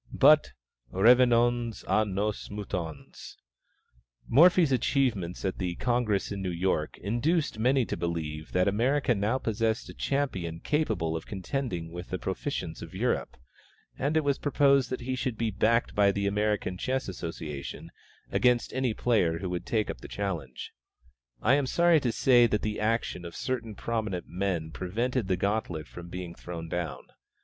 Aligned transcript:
But 0.11 0.53
revenons 0.91 1.83
à 1.85 2.05
nos 2.11 2.49
moutons. 2.49 3.37
Morphy's 4.27 4.71
achievements 4.71 5.45
at 5.45 5.59
the 5.59 5.75
Congress 5.75 6.31
in 6.31 6.41
New 6.41 6.49
York 6.49 6.97
induced 6.97 7.59
many 7.59 7.85
to 7.85 7.95
believe 7.95 8.51
that 8.51 8.67
America 8.67 9.13
now 9.13 9.37
possessed 9.37 9.89
a 9.89 9.93
champion 9.93 10.59
capable 10.59 11.15
of 11.15 11.27
contending 11.27 11.91
with 11.91 12.09
the 12.09 12.17
proficients 12.17 12.81
of 12.81 12.95
Europe, 12.95 13.37
and 13.95 14.17
it 14.17 14.23
was 14.23 14.39
proposed 14.39 14.89
that 14.89 15.01
he 15.01 15.15
should 15.15 15.37
be 15.37 15.51
backed 15.51 15.93
by 15.93 16.11
the 16.11 16.25
American 16.25 16.79
Chess 16.79 17.07
Association 17.07 17.91
against 18.31 18.73
any 18.73 18.95
player 18.95 19.37
who 19.37 19.51
would 19.51 19.67
take 19.67 19.91
up 19.91 20.01
the 20.01 20.07
challenge. 20.07 20.71
I 21.43 21.53
am 21.53 21.67
sorry 21.67 21.99
to 21.99 22.11
say 22.11 22.47
that 22.47 22.63
the 22.63 22.79
action 22.79 23.23
of 23.23 23.35
certain 23.35 23.75
prominent 23.75 24.25
men 24.27 24.71
prevented 24.71 25.27
the 25.27 25.37
gauntlet 25.37 25.85
being 26.09 26.33
thrown 26.33 26.69
down. 26.69 27.03